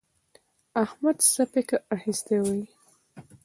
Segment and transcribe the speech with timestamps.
[0.83, 2.57] احمده څه فکر اخيستی يې؟